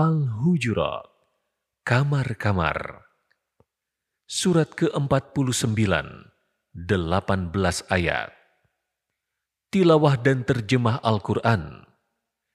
Al-Hujurat, 0.00 1.04
Kamar-Kamar. 1.84 3.04
Surat 4.24 4.72
ke-49, 4.72 5.76
18 6.72 7.84
ayat. 7.92 8.32
Tilawah 9.68 10.16
dan 10.16 10.48
terjemah 10.48 11.04
Al-Quran 11.04 11.84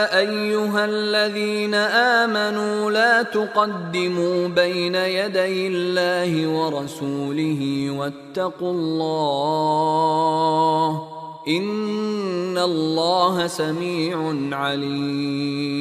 ايها 0.07 0.85
الذين 0.85 1.75
امنوا 2.23 2.91
لا 2.91 3.23
تقدموا 3.27 4.47
بين 4.47 4.95
يدي 4.95 5.67
الله 5.67 6.47
ورسوله 6.47 7.91
واتقوا 7.91 8.71
الله 8.71 9.71
ان 11.47 12.57
الله 12.57 13.47
سميع 13.47 14.15
عليم 14.55 15.75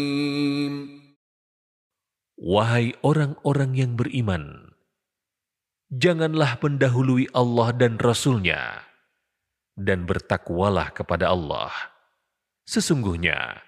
Wahai 2.45 2.93
orang-orang 3.01 3.73
yang 3.73 3.97
beriman, 3.97 4.68
janganlah 5.90 6.62
mendahului 6.62 7.26
Allah 7.34 7.74
dan 7.74 7.98
Rasul-Nya, 7.98 8.86
dan 9.74 10.06
bertakwalah 10.06 10.94
kepada 10.94 11.34
Allah. 11.34 11.74
Sesungguhnya, 12.70 13.66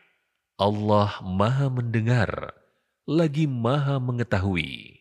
Allah 0.61 1.17
maha 1.25 1.73
mendengar, 1.73 2.53
lagi 3.09 3.49
maha 3.49 3.97
mengetahui. 3.97 5.00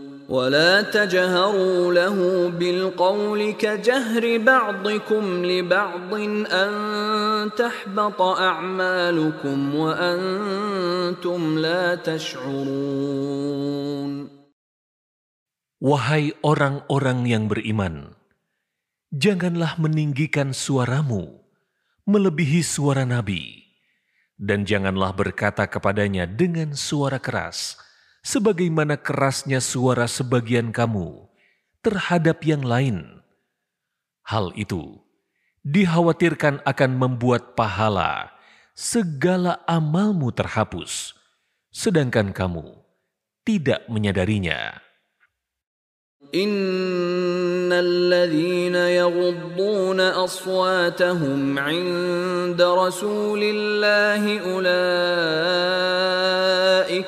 ولا 0.30 0.82
تجهروا 0.82 1.94
له 1.94 2.18
بالقول 2.50 3.40
كجهر 3.52 4.38
بعضكم 4.38 5.24
لبعض 5.46 6.14
أن 6.50 6.70
تحبط 7.54 8.20
أعمالكم 8.22 9.58
وأنتم 9.74 11.40
لا 11.58 11.94
تشعرون 11.94 13.56
Wahai 15.76 16.32
orang-orang 16.40 17.28
yang 17.28 17.52
beriman, 17.52 18.16
janganlah 19.12 19.76
meninggikan 19.76 20.56
suaramu 20.56 21.36
melebihi 22.08 22.64
suara 22.64 23.04
Nabi, 23.04 23.60
dan 24.40 24.64
janganlah 24.64 25.12
berkata 25.12 25.68
kepadanya 25.68 26.24
dengan 26.24 26.72
suara 26.72 27.20
keras, 27.20 27.76
sebagaimana 28.21 28.97
kerasnya 28.97 29.61
suara 29.61 30.05
sebagian 30.05 30.69
kamu 30.73 31.29
terhadap 31.81 32.45
yang 32.45 32.61
lain. 32.61 33.21
Hal 34.25 34.53
itu 34.53 35.01
dikhawatirkan 35.65 36.61
akan 36.65 36.91
membuat 36.97 37.57
pahala 37.57 38.33
segala 38.77 39.61
amalmu 39.69 40.33
terhapus, 40.33 41.13
sedangkan 41.73 42.33
kamu 42.33 42.81
tidak 43.45 43.85
menyadarinya. 43.89 44.77
إن 47.70 47.70
الذين 47.72 48.74
يغضون 48.74 50.00
أصواتهم 50.00 51.58
عند 51.58 52.62
رسول 52.62 53.42
الله 53.42 54.22
أولئك 54.50 54.74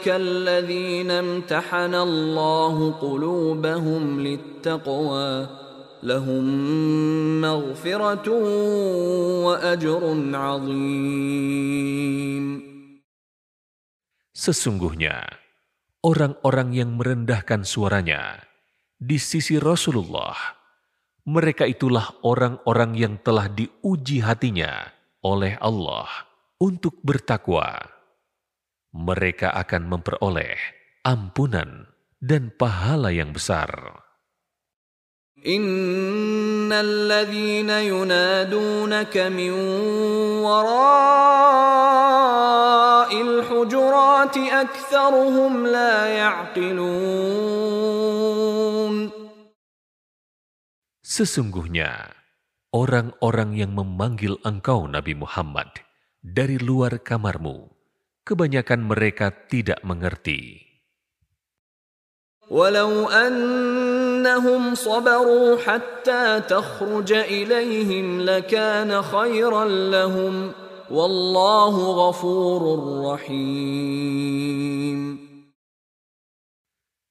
الذين 0.08 1.10
امتحن 1.10 1.94
الله 1.94 2.92
قلوبهم 2.92 4.20
للتقوى 4.20 5.46
لهم 6.02 6.44
مغفرة 7.40 8.28
وأجر 9.42 10.02
عظيم 10.34 11.68
Sesungguhnya, 14.38 15.26
orang-orang 15.98 16.70
yang 16.70 16.94
merendahkan 16.94 17.66
suaranya 17.66 18.46
di 19.03 19.19
sisi 19.19 19.59
Rasulullah, 19.59 20.35
mereka 21.27 21.67
itulah 21.67 22.23
orang-orang 22.23 22.95
yang 22.95 23.15
telah 23.19 23.51
diuji 23.51 24.23
hatinya 24.23 24.87
oleh 25.19 25.59
Allah 25.59 26.07
untuk 26.63 26.95
bertakwa. 27.03 27.83
Mereka 28.95 29.51
akan 29.59 29.91
memperoleh 29.91 30.55
ampunan 31.03 31.91
dan 32.23 32.55
pahala 32.55 33.11
yang 33.11 33.35
besar. 33.35 33.67
إن 35.46 36.72
الذين 36.72 37.70
ينادونك 37.70 39.16
من 39.30 39.52
وراء 40.42 41.20
الحجرات 43.22 44.36
أكثرهم 44.36 45.66
لا 45.66 46.06
يعقلون 46.06 47.38
Sesungguhnya, 51.08 52.14
orang-orang 52.70 53.58
yang 53.58 53.74
memanggil 53.74 54.38
engkau 54.46 54.86
Nabi 54.86 55.18
Muhammad 55.18 55.66
dari 56.22 56.62
luar 56.62 57.02
kamarmu, 57.02 57.74
kebanyakan 58.22 58.86
mereka 58.86 59.34
tidak 59.50 59.82
mengerti. 59.82 60.68
ولو 62.50 63.08
أنهم 64.22 64.78
صبروا 64.78 65.58
حتى 65.58 66.40
تخرج 66.46 67.10
إليهم 67.12 68.20
لكان 68.22 69.02
خيرا 69.02 69.64
لهم 69.66 70.34
والله 70.90 71.74
غفور 72.06 72.62
رحيم 73.10 75.00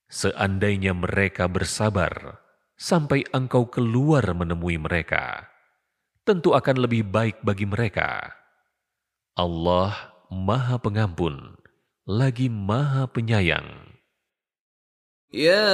Seandainya 0.07 0.97
mereka 0.97 1.45
bersabar 1.45 2.41
sampai 2.73 3.21
engkau 3.37 3.69
keluar 3.69 4.25
menemui 4.33 4.81
mereka, 4.81 5.45
tentu 6.25 6.57
akan 6.57 6.89
lebih 6.89 7.05
baik 7.05 7.45
bagi 7.45 7.69
mereka. 7.69 8.33
Allah 9.37 9.93
Maha 10.33 10.81
Pengampun, 10.81 11.61
lagi 12.09 12.49
Maha 12.49 13.05
Penyayang. 13.13 13.90
يا 15.32 15.64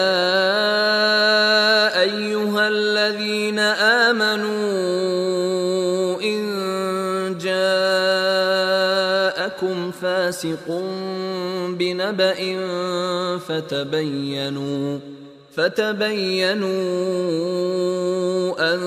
أيها 2.01 2.69
الذين 2.69 3.59
آمنوا 4.09 4.55
إن 6.23 6.39
جاءكم 7.43 7.71
فاسق 9.91 10.83
بنبأ 11.69 12.59
فتبينوا 13.39 14.99
فتبينوا 15.58 16.66
أن 18.57 18.80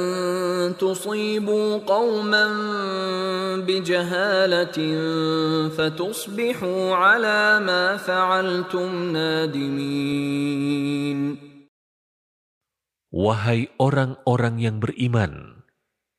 تصيبوا 0.76 1.78
قوما 1.86 2.46
بجهالة 3.62 4.78
فتصبحوا 5.70 6.82
على 6.94 7.60
ما 7.62 7.96
فعلتم 7.96 8.90
نادمين 9.14 9.86
Wahai 13.16 13.72
orang-orang 13.80 14.60
yang 14.60 14.76
beriman, 14.76 15.64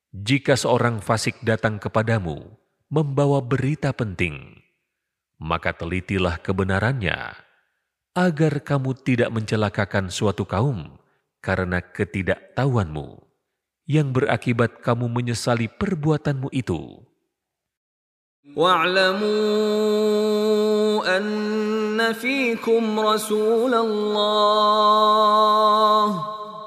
jika 0.10 0.58
seorang 0.58 0.98
fasik 0.98 1.38
datang 1.46 1.78
kepadamu 1.78 2.58
membawa 2.90 3.38
berita 3.38 3.94
penting, 3.94 4.66
maka 5.38 5.78
telitilah 5.78 6.42
kebenarannya, 6.42 7.38
agar 8.18 8.66
kamu 8.66 8.98
tidak 9.06 9.30
mencelakakan 9.30 10.10
suatu 10.10 10.48
kaum 10.48 10.98
karena 11.44 11.80
ketidaktahuanmu, 11.82 13.22
yang 13.86 14.10
berakibat 14.10 14.82
kamu 14.82 15.06
menyesali 15.12 15.70
perbuatanmu 15.70 16.50
itu. 16.50 17.06
واعلموا 18.56 19.28
أن 21.18 22.14
فيكم 22.14 23.00
رسول 23.00 23.74
الله 23.76 24.88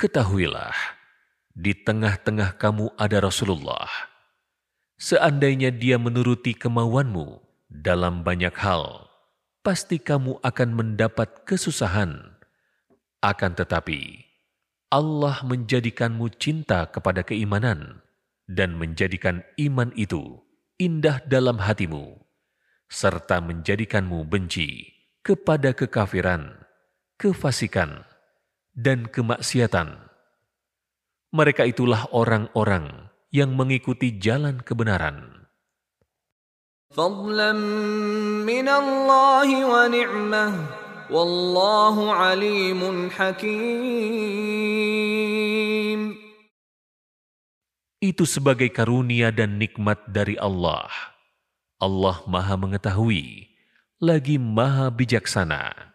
Ketahuilah, 0.00 0.72
di 1.52 1.76
tengah-tengah 1.76 2.56
kamu 2.56 2.96
ada 2.96 3.20
Rasulullah. 3.20 3.84
Seandainya 4.96 5.68
dia 5.68 6.00
menuruti 6.00 6.56
kemauanmu 6.56 7.36
dalam 7.68 8.24
banyak 8.24 8.56
hal, 8.56 9.12
pasti 9.60 10.00
kamu 10.00 10.40
akan 10.40 10.68
mendapat 10.72 11.44
kesusahan. 11.44 12.16
Akan 13.20 13.52
tetapi, 13.52 14.24
Allah 14.88 15.44
menjadikanmu 15.44 16.32
cinta 16.40 16.88
kepada 16.88 17.20
keimanan 17.20 18.00
dan 18.48 18.80
menjadikan 18.80 19.44
iman 19.60 19.92
itu 20.00 20.40
indah 20.80 21.20
dalam 21.28 21.60
hatimu, 21.60 22.16
serta 22.88 23.44
menjadikanmu 23.44 24.24
benci 24.24 24.96
kepada 25.20 25.76
kekafiran, 25.76 26.56
kefasikan, 27.20 28.08
dan 28.80 29.04
kemaksiatan. 29.04 30.00
Mereka 31.36 31.68
itulah 31.68 32.08
orang-orang 32.16 33.12
yang 33.28 33.52
mengikuti 33.52 34.16
jalan 34.16 34.64
kebenaran. 34.64 35.46
Itu 48.00 48.24
sebagai 48.24 48.72
karunia 48.72 49.28
dan 49.30 49.60
nikmat 49.60 50.02
dari 50.08 50.34
Allah. 50.40 50.88
Allah 51.78 52.16
maha 52.26 52.58
mengetahui, 52.58 53.46
lagi 54.02 54.34
maha 54.40 54.90
bijaksana. 54.90 55.94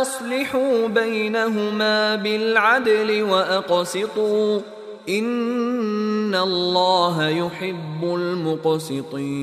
فأصلحوا 0.00 0.88
بينهما 0.88 2.16
بالعدل 2.16 3.22
وأقسطوا 3.22 4.60
إن 5.08 6.34
الله 6.34 7.28
يحب 7.28 8.00
المقسطين 8.00 9.36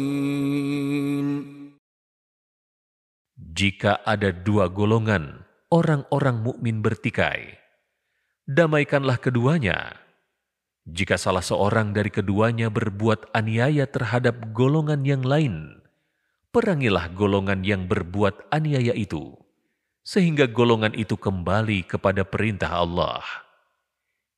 Jika 3.53 4.01
ada 4.01 4.33
dua 4.33 4.65
golongan 4.65 5.45
orang-orang 5.69 6.41
mukmin 6.41 6.81
bertikai, 6.81 7.53
damaikanlah 8.49 9.21
keduanya. 9.21 9.93
Jika 10.89 11.21
salah 11.21 11.45
seorang 11.45 11.93
dari 11.93 12.09
keduanya 12.09 12.73
berbuat 12.73 13.29
aniaya 13.37 13.85
terhadap 13.85 14.57
golongan 14.57 15.05
yang 15.05 15.21
lain, 15.21 15.85
perangilah 16.49 17.13
golongan 17.13 17.61
yang 17.61 17.85
berbuat 17.85 18.49
aniaya 18.49 18.97
itu, 18.97 19.37
sehingga 20.08 20.48
golongan 20.48 20.96
itu 20.96 21.20
kembali 21.20 21.84
kepada 21.84 22.24
perintah 22.24 22.80
Allah. 22.80 23.20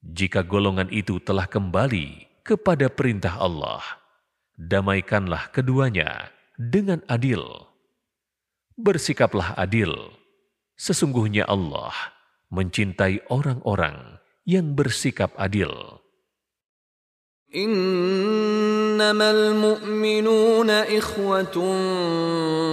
Jika 0.02 0.42
golongan 0.42 0.90
itu 0.90 1.22
telah 1.22 1.46
kembali 1.46 2.26
kepada 2.42 2.90
perintah 2.90 3.38
Allah, 3.38 3.78
damaikanlah 4.58 5.54
keduanya 5.54 6.34
dengan 6.58 7.06
adil. 7.06 7.70
Bersikaplah 8.74 9.54
adil. 9.54 9.94
Sesungguhnya 10.74 11.46
Allah 11.46 11.94
mencintai 12.50 13.30
orang-orang 13.30 14.18
yang 14.42 14.74
bersikap 14.74 15.30
adil. 15.38 15.99
إنما 17.55 19.31
المؤمنون 19.31 20.69
إخوة 20.69 21.57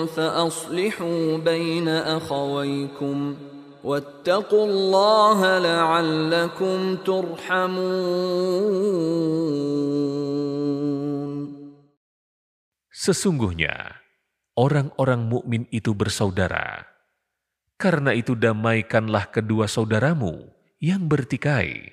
فأصلحوا 0.06 1.36
بين 1.38 1.88
أخويكم 1.88 3.36
واتقوا 3.84 4.66
الله 4.66 5.58
لعلكم 5.58 6.96
ترحمون 7.06 8.32
Sesungguhnya 13.02 13.98
orang-orang 14.54 15.26
mukmin 15.26 15.66
itu 15.74 15.90
bersaudara. 15.90 16.86
Karena 17.74 18.14
itu 18.14 18.38
damaikanlah 18.38 19.26
kedua 19.26 19.66
saudaramu 19.66 20.46
yang 20.78 21.10
bertikai 21.10 21.90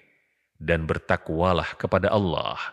dan 0.61 0.85
bertakwalah 0.85 1.73
kepada 1.81 2.13
Allah 2.13 2.72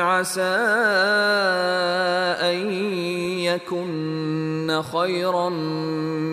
عسى 0.00 0.56
أن 2.40 2.70
يكن 3.40 4.82
خيرا 4.92 5.48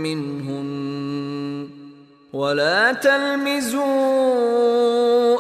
منهن. 0.06 0.76
ولا 2.34 2.94
تلمزوا 2.94 3.86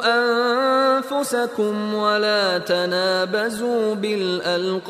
أنفسكم 0.05 1.93
ولا 1.93 2.57
تنابزوا 2.57 3.93
بالألقاب. 3.93 4.85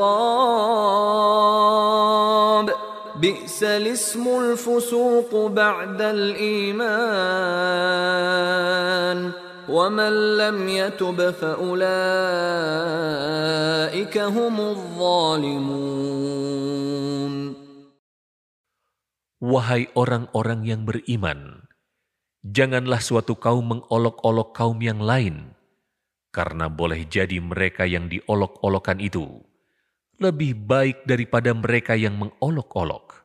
بئس 3.22 3.63
الاسم 3.63 4.39
الفسوق 4.39 5.48
بعد 5.48 6.01
الإيمان. 6.01 7.05
ومن 9.69 10.37
لم 10.37 10.69
يتب 10.69 11.30
فأولئك 11.30 11.78
هم 14.19 14.57
الظالمون 14.61 16.11
Wahai 19.40 19.88
orang-orang 19.97 20.69
yang 20.69 20.85
beriman, 20.85 21.64
janganlah 22.45 23.00
suatu 23.00 23.40
kaum 23.40 23.73
mengolok-olok 23.73 24.52
kaum 24.52 24.76
yang 24.85 25.00
lain, 25.00 25.57
karena 26.28 26.69
boleh 26.69 27.09
jadi 27.09 27.40
mereka 27.40 27.88
yang 27.88 28.12
diolok-olokan 28.12 29.00
itu 29.00 29.40
lebih 30.21 30.52
baik 30.69 31.09
daripada 31.09 31.57
mereka 31.57 31.97
yang 31.97 32.21
mengolok-olok. 32.21 33.25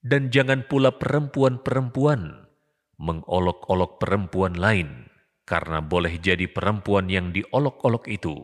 Dan 0.00 0.32
jangan 0.32 0.64
pula 0.64 0.96
perempuan-perempuan 0.96 2.48
mengolok-olok 2.96 4.00
perempuan 4.00 4.56
lain, 4.56 5.12
karena 5.45 5.79
boleh 5.79 6.17
jadi 6.17 6.49
perempuan 6.49 7.07
yang 7.07 7.29
diolok-olok 7.29 8.09
itu 8.09 8.35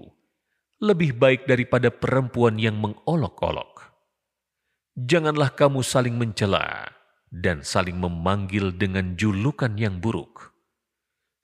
lebih 0.81 1.13
baik 1.13 1.46
daripada 1.46 1.93
perempuan 1.93 2.58
yang 2.58 2.81
mengolok-olok. 2.81 3.93
Janganlah 4.98 5.53
kamu 5.53 5.86
saling 5.86 6.17
mencela 6.17 6.89
dan 7.29 7.62
saling 7.62 8.01
memanggil 8.01 8.74
dengan 8.74 9.13
julukan 9.13 9.77
yang 9.77 10.01
buruk. 10.01 10.51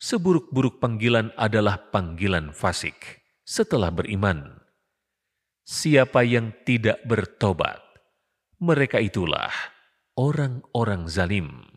Seburuk-buruk 0.01 0.81
panggilan 0.81 1.33
adalah 1.37 1.89
panggilan 1.93 2.49
fasik 2.49 3.21
setelah 3.45 3.93
beriman. 3.93 4.57
Siapa 5.65 6.25
yang 6.25 6.53
tidak 6.65 7.01
bertobat, 7.05 7.81
mereka 8.57 8.97
itulah 8.97 9.53
orang-orang 10.17 11.05
zalim. 11.05 11.76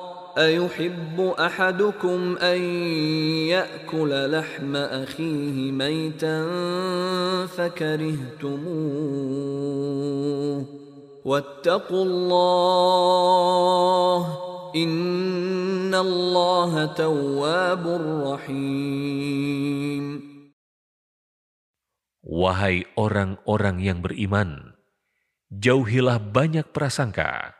أيحب 0.38 1.34
أحدكم 1.40 2.36
أن 2.36 2.60
يأكل 3.48 4.32
لحم 4.32 4.76
أخيه 4.76 5.72
ميتا 5.72 6.46
فكرهتموه 7.56 8.66
واتقوا 11.24 12.04
الله 12.04 13.16
إن 14.76 15.94
الله 15.94 16.84
تواب 16.84 17.84
رحيم 18.28 20.06
Wahai 22.26 22.82
orang-orang 22.98 23.78
yang 23.78 24.02
beriman, 24.02 24.74
jauhilah 25.46 26.18
banyak 26.18 26.74
prasangka 26.74 27.54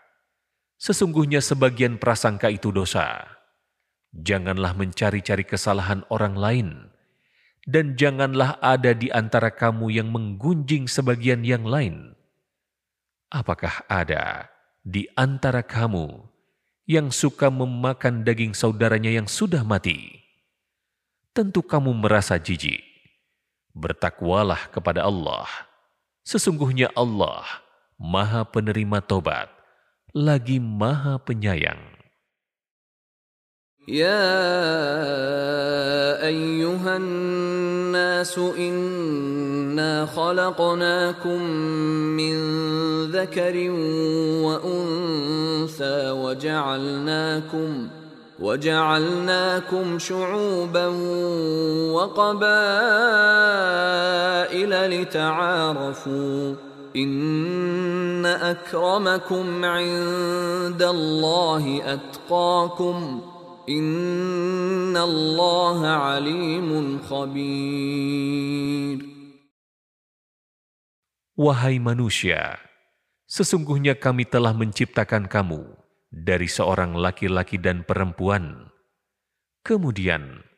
Sesungguhnya 0.82 1.46
sebagian 1.46 2.02
prasangka 2.02 2.50
itu 2.50 2.74
dosa. 2.74 3.30
Janganlah 4.18 4.74
mencari-cari 4.74 5.46
kesalahan 5.46 6.02
orang 6.10 6.34
lain, 6.34 6.70
dan 7.70 7.94
janganlah 7.94 8.58
ada 8.58 8.98
di 8.98 9.14
antara 9.14 9.54
kamu 9.54 9.94
yang 9.94 10.10
menggunjing 10.10 10.90
sebagian 10.90 11.46
yang 11.46 11.70
lain. 11.70 12.18
Apakah 13.30 13.86
ada 13.86 14.50
di 14.82 15.06
antara 15.14 15.62
kamu 15.62 16.26
yang 16.90 17.14
suka 17.14 17.54
memakan 17.54 18.26
daging 18.26 18.58
saudaranya 18.58 19.14
yang 19.14 19.30
sudah 19.30 19.62
mati? 19.62 20.18
Tentu 21.30 21.62
kamu 21.62 21.94
merasa 21.94 22.42
jijik. 22.42 22.82
Bertakwalah 23.78 24.74
kepada 24.74 25.06
Allah. 25.06 25.46
Sesungguhnya 26.26 26.90
Allah 26.98 27.46
Maha 28.02 28.44
Penerima 28.50 28.98
Tobat 29.00 29.61
lagi 30.16 30.60
Maha 30.60 31.20
Penyayang. 31.24 31.92
يا 33.88 34.30
ايها 36.22 36.98
الناس 36.98 38.38
انا 38.38 40.06
خلقناكم 40.06 41.42
من 42.14 42.36
ذكر 43.12 43.56
وانثى 44.46 46.12
وجعلناكم 46.12 47.88
وجعلناكم 48.40 50.00
شعوبا 50.00 50.88
وقبائل 51.92 52.62
لتعارفوا 55.02 56.56
إن 56.97 58.25
أكرمكم 58.27 59.65
عند 59.65 60.83
الله 60.83 61.65
أتقاكم 61.95 62.97
إن 63.69 64.97
الله 64.97 65.79
عليم 65.87 66.69
خبير 67.05 68.99
Wahai 71.37 71.77
manusia, 71.77 72.57
sesungguhnya 73.29 74.01
kami 74.01 74.25
telah 74.25 74.57
menciptakan 74.57 75.29
kamu 75.29 75.69
dari 76.09 76.49
seorang 76.49 76.97
laki-laki 76.97 77.61
dan 77.61 77.85
perempuan. 77.85 78.73
Kemudian, 79.61 80.49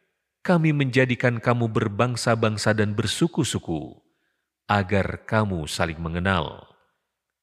kami 0.46 0.70
menjadikan 0.70 1.42
kamu 1.42 1.66
berbangsa-bangsa 1.74 2.78
dan 2.78 2.94
bersuku-suku 2.94 4.01
agar 4.67 5.27
kamu 5.27 5.67
saling 5.67 5.99
mengenal. 5.99 6.71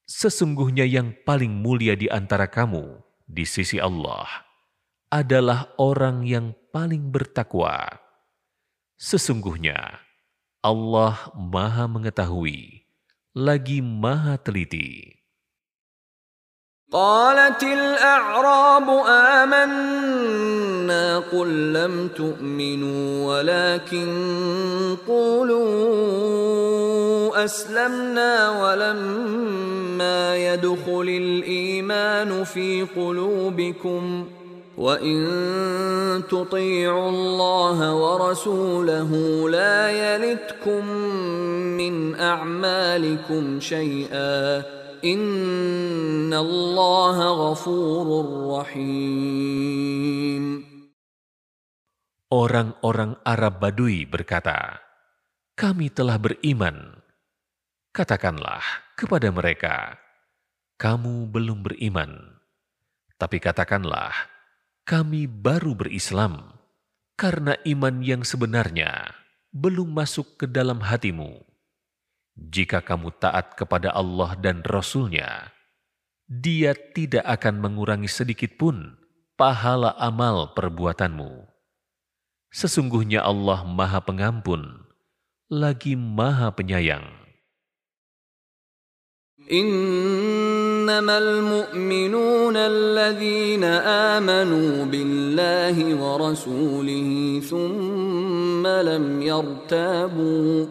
Sesungguhnya 0.09 0.83
yang 0.83 1.15
paling 1.23 1.53
mulia 1.53 1.95
di 1.95 2.11
antara 2.11 2.49
kamu 2.49 2.99
di 3.29 3.47
sisi 3.47 3.79
Allah 3.79 4.27
adalah 5.07 5.71
orang 5.79 6.27
yang 6.27 6.51
paling 6.75 7.11
bertakwa. 7.11 7.99
Sesungguhnya 8.99 10.03
Allah 10.61 11.31
Maha 11.35 11.87
Mengetahui, 11.87 12.83
lagi 13.31 13.79
Maha 13.79 14.35
Teliti. 14.35 15.20
قالت 16.91 17.63
الأعراب 17.63 18.89
آمنا 19.43 21.19
قل 21.19 21.73
لم 21.73 22.09
تؤمنوا 22.15 23.27
ولكن 23.27 24.07
قولوا 25.07 25.61
أسلمنا 27.45 28.61
ولما 28.61 30.35
يدخل 30.37 31.07
الإيمان 31.21 32.43
في 32.43 32.87
قلوبكم 32.95 34.25
وإن 34.77 35.27
تطيعوا 36.29 37.09
الله 37.09 37.95
ورسوله 37.95 39.09
لا 39.49 39.89
يلتكم 39.89 40.85
من 41.77 42.15
أعمالكم 42.15 43.59
شيئا 43.59 44.63
Orang-orang 52.31 53.17
Arab 53.25 53.57
Badui 53.57 54.05
berkata, 54.05 54.77
Kami 55.57 55.89
telah 55.89 56.21
beriman. 56.21 57.01
Katakanlah 57.91 58.61
kepada 58.93 59.33
mereka, 59.33 59.97
Kamu 60.77 61.27
belum 61.33 61.65
beriman. 61.65 62.37
Tapi 63.17 63.37
katakanlah, 63.41 64.13
kami 64.85 65.25
baru 65.25 65.73
berislam, 65.73 66.57
karena 67.17 67.57
iman 67.65 68.05
yang 68.05 68.21
sebenarnya 68.21 69.17
belum 69.51 69.91
masuk 69.97 70.41
ke 70.41 70.45
dalam 70.47 70.81
hatimu. 70.81 71.50
Jika 72.40 72.84
kamu 72.84 73.16
taat 73.16 73.56
kepada 73.56 73.96
Allah 73.96 74.36
dan 74.36 74.60
Rasul-Nya, 74.60 75.56
Dia 76.26 76.74
tidak 76.74 77.22
akan 77.22 77.62
mengurangi 77.62 78.10
sedikit 78.10 78.58
pun 78.58 78.98
pahala 79.38 79.94
amal 79.94 80.50
perbuatanmu. 80.58 81.46
Sesungguhnya 82.50 83.22
Allah 83.22 83.62
Maha 83.62 84.02
Pengampun, 84.02 84.90
lagi 85.46 85.94
Maha 85.94 86.50
Penyayang. 86.50 87.26
إنما 89.46 91.18
المؤمنون 91.18 92.56
الذين 92.56 93.64
آمنوا 94.18 94.84
بالله 94.90 95.76
ورسوله 95.94 97.10
ثم 97.46 98.66
لم 98.66 99.22
يرتابوا 99.22 100.66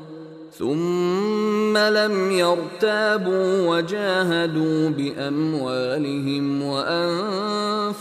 ثم 0.56 1.76
لم 1.76 2.32
يرتابوا 2.32 3.48
وجاهدوا 3.68 4.90
باموالهم 4.90 6.46
وانفسهم 6.64 8.00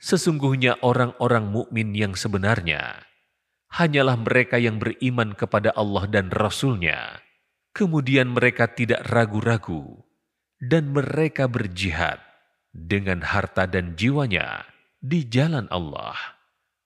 Sesungguhnya 0.00 0.82
orang-orang 0.82 1.54
mukmin 1.54 1.94
yang 1.94 2.18
sebenarnya 2.18 3.06
hanyalah 3.70 4.18
mereka 4.18 4.58
yang 4.58 4.82
beriman 4.82 5.38
kepada 5.38 5.70
Allah 5.78 6.10
dan 6.10 6.34
Rasul-Nya. 6.34 7.22
Kemudian 7.70 8.34
mereka 8.34 8.66
tidak 8.74 9.06
ragu-ragu 9.06 10.03
dan 10.64 10.92
mereka 10.92 11.48
berjihad 11.48 12.20
dengan 12.70 13.24
harta 13.24 13.64
dan 13.64 13.96
jiwanya 13.96 14.68
di 15.00 15.24
jalan 15.26 15.66
Allah. 15.72 16.14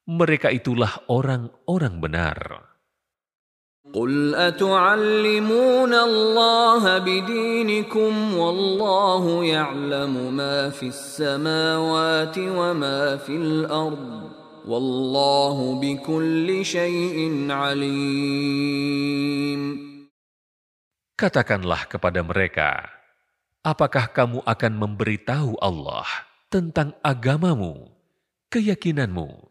Mereka 0.04 0.52
itulah 0.52 1.04
orang-orang 1.08 1.94
benar. 1.98 2.38
قل 3.94 4.34
أتعلمون 4.34 5.92
الله 5.94 6.98
بدينكم 6.98 8.12
والله 8.34 9.44
يعلم 9.44 10.34
ما 10.34 10.70
في 10.72 10.88
السماوات 10.88 12.38
وما 12.38 13.16
في 13.16 13.36
الأرض 13.36 14.30
والله 14.64 15.80
بكل 15.80 16.64
شيء 16.64 17.18
عليم 17.52 19.04
Katakanlah 21.14 21.86
kepada 21.86 22.26
mereka, 22.26 22.90
apakah 23.64 24.12
kamu 24.12 24.44
akan 24.44 24.72
memberitahu 24.76 25.56
Allah 25.58 26.04
tentang 26.52 26.92
agamamu, 27.00 27.88
keyakinanmu, 28.52 29.48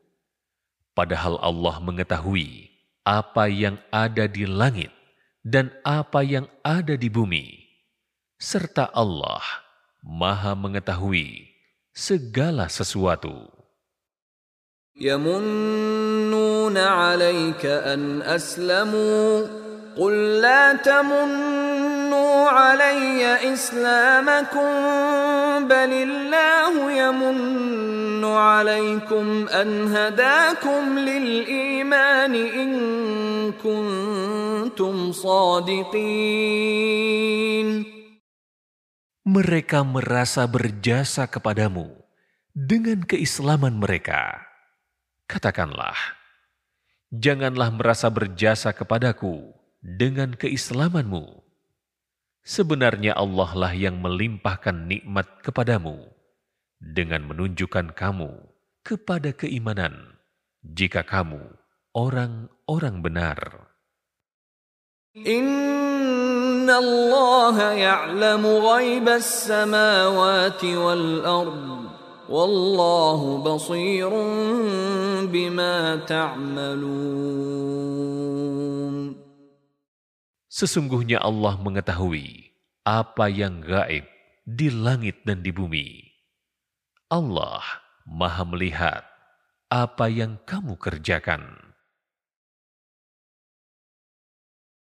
padahal 0.93 1.41
Allah 1.41 1.75
mengetahui 1.81 2.69
apa 3.03 3.49
yang 3.49 3.75
ada 3.89 4.29
di 4.29 4.47
langit 4.47 4.93
dan 5.43 5.73
apa 5.83 6.23
yang 6.23 6.47
ada 6.63 6.95
di 6.95 7.09
bumi, 7.11 7.65
serta 8.39 8.87
Allah 8.93 9.43
Maha 9.99 10.55
Mengetahui 10.55 11.51
segala 11.91 12.69
sesuatu. 12.71 13.49
يمنون 14.93 16.77
عليك 16.77 17.65
أن 17.65 18.21
أسلموا 18.21 19.41
قل 19.97 20.13
لا 20.37 20.73
تمنوا 20.85 21.76
علي 22.47 23.53
إسلامكم 23.53 24.71
بل 25.67 25.91
الله 25.93 26.73
يمن 26.91 28.25
عليكم 28.25 29.47
أن 29.47 29.69
هداكم 29.95 30.99
للإيمان 30.99 32.33
إن 32.35 32.71
كنتم 33.57 35.11
صادقين 35.11 36.33
Mereka 39.23 39.87
merasa 39.87 40.43
berjasa 40.43 41.23
kepadamu 41.31 41.95
dengan 42.51 43.07
keislaman 43.07 43.79
mereka. 43.79 44.43
Katakanlah, 45.31 45.95
janganlah 47.07 47.71
merasa 47.71 48.11
berjasa 48.11 48.75
kepadaku 48.75 49.55
dengan 49.79 50.35
keislamanmu. 50.35 51.39
sebenarnya 52.48 53.12
Allah 53.12 53.52
lah 53.52 53.76
yang 53.76 54.00
melimpahkan 54.00 54.88
nikmat 54.88 55.44
kepadamu 55.44 56.08
dengan 56.80 57.28
menunjukkan 57.28 57.92
kamu 57.92 58.32
kepada 58.80 59.36
keimanan 59.36 60.16
jika 60.64 61.04
kamu 61.04 61.44
orang-orang 61.92 63.04
benar. 63.04 63.68
Inna 65.18 66.80
Allah 66.80 67.56
ya'lamu 67.76 68.64
ghaibas 68.64 69.28
samawati 69.44 70.72
wal 70.72 71.20
ard. 71.26 71.84
Wallahu 72.28 73.40
basirun 73.40 75.28
bima 75.32 75.96
ta'malun. 76.04 77.28
Sesungguhnya 80.48 81.20
Allah 81.20 81.60
mengetahui 81.60 82.56
apa 82.80 83.28
yang 83.28 83.60
gaib 83.60 84.08
di 84.48 84.72
langit 84.72 85.20
dan 85.28 85.44
di 85.44 85.52
bumi. 85.52 86.08
Allah 87.12 87.60
Maha 88.08 88.48
Melihat 88.48 89.04
apa 89.68 90.08
yang 90.08 90.40
kamu 90.48 90.80
kerjakan. 90.80 91.67